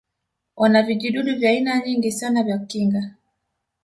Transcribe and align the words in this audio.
wana 0.55 0.83
vijidudu 0.83 1.35
vya 1.35 1.49
aina 1.49 1.79
nyingi 1.85 2.11
sana 2.11 2.43
vya 2.43 2.57
kinga 2.57 3.15